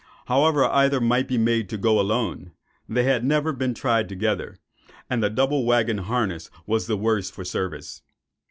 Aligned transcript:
However 0.25 0.65
either 0.65 0.99
might 0.99 1.27
be 1.27 1.37
made 1.37 1.69
to 1.69 1.77
go 1.77 1.99
alone, 1.99 2.53
they 2.89 3.03
had 3.03 3.23
never 3.23 3.53
been 3.53 3.75
tried 3.75 4.09
together; 4.09 4.57
and 5.11 5.21
the 5.21 5.29
double 5.29 5.63
waggon 5.63 5.99
harness 5.99 6.49
was 6.65 6.87
the 6.87 6.97
worse 6.97 7.29
for 7.29 7.45
service. 7.45 8.01